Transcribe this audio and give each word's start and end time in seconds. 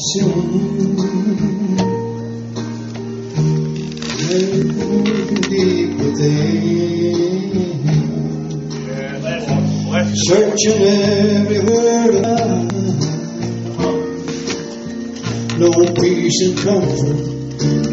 sin. 0.00 0.30
Deep 5.50 5.90
within, 5.98 7.50
searching 10.14 10.82
everywhere 10.82 12.60
no 15.60 15.70
peace 15.92 16.40
and 16.46 16.56
comfort 16.56 17.20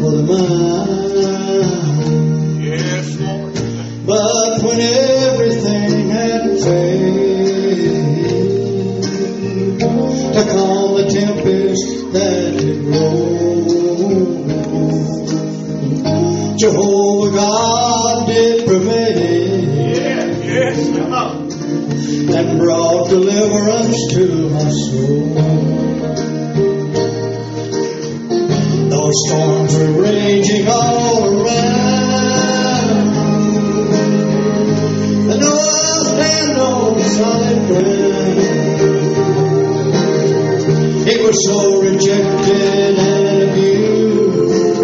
for 0.00 0.10
the 0.10 0.22
mind. 0.26 1.68
Yes, 2.64 3.06
Lord. 3.20 3.54
But 4.06 4.62
when 4.62 4.80
that 12.12 12.54
it 12.56 12.78
rolled, 12.84 13.68
Jehovah 16.58 17.30
God 17.36 18.26
did 18.26 18.66
prevail 18.66 19.58
Yes. 20.44 20.88
Uh-huh. 20.88 21.28
and 22.36 22.58
brought 22.58 23.08
deliverance 23.10 23.98
to 24.14 24.48
my 24.50 24.68
soul. 24.70 25.34
Though 28.90 29.10
storms 29.12 29.76
were 29.76 30.02
raging 30.02 30.47
So 41.30 41.82
rejected 41.82 42.98
and 42.98 43.50
abused, 43.50 44.80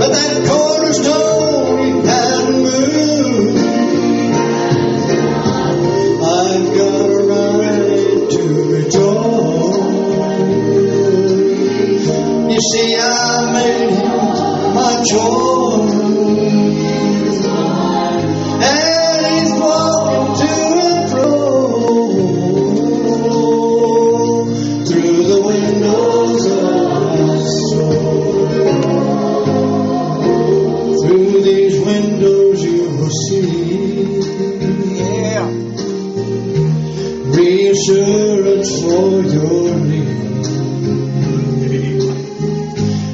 but 0.00 0.10
that 0.10 0.46
cornerstone 0.48 1.78
he 1.78 1.90
hadn't 2.04 2.60
moved. 2.60 3.58
I've 6.24 6.66
got 6.74 7.06
a 7.06 7.30
right 7.60 8.30
to 8.32 8.42
rejoice. 8.72 9.76
You 12.52 12.60
see, 12.60 12.90
I 12.98 13.52
made 13.52 13.90
him 13.90 14.74
my 14.74 14.92
choice. 15.08 15.65
Reassurance 37.66 38.70
for 38.80 39.22
your 39.22 39.74
need. 39.76 40.46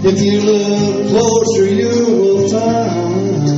If 0.04 0.20
you 0.20 0.40
look 0.40 1.08
closer, 1.08 1.66
you 1.72 1.88
will 1.88 2.48
find 2.50 3.48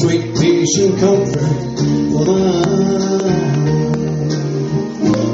sweet 0.00 0.34
peace 0.36 0.78
and 0.78 0.98
comfort 0.98 1.78
for 2.12 2.24
mine. 2.24 3.20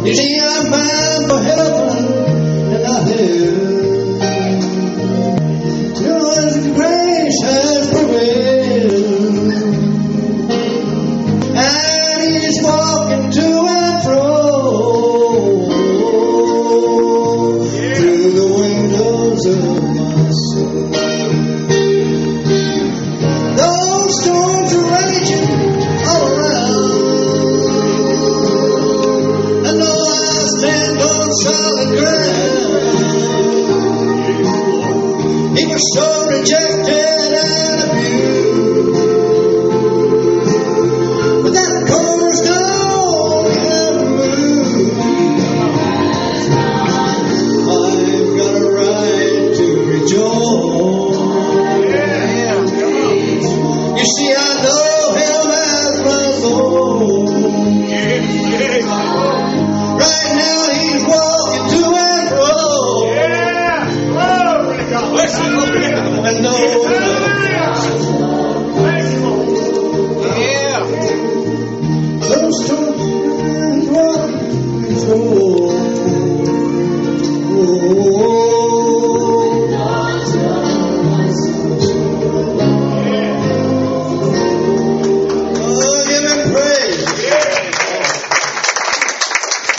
You 0.06 0.14
see, 0.14 0.40
I'm 0.40 0.70
bound 0.70 1.26
for 1.30 1.40
heaven 1.42 2.04
and 2.74 2.82
not 2.82 3.02
hell. 3.06 3.68
Your 6.02 6.30
grace 6.74 7.40
has 7.44 7.90
prevailed. 7.92 9.52
And 11.54 11.97